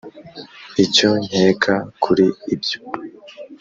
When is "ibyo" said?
2.53-2.77